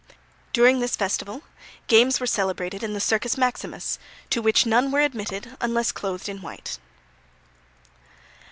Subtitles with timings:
[0.51, 1.43] During this festival,
[1.85, 3.99] games were celebrated in the Circus Maximus,
[4.31, 6.79] to which none were admitted unless clothed in white.